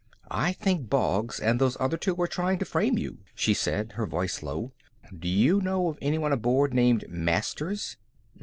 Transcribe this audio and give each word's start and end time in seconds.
"I 0.31 0.51
think 0.53 0.89
Boggs 0.89 1.39
and 1.39 1.61
those 1.61 1.77
other 1.79 1.95
two 1.95 2.19
are 2.19 2.25
trying 2.27 2.57
to 2.57 2.65
frame 2.65 2.97
you," 2.97 3.19
she 3.35 3.53
said, 3.53 3.91
her 3.97 4.07
voice 4.07 4.41
low. 4.41 4.71
"Do 5.15 5.27
you 5.27 5.61
know 5.61 5.89
of 5.89 5.99
anyone 6.01 6.31
aboard 6.31 6.73
named 6.73 7.05
Masters?" 7.07 7.97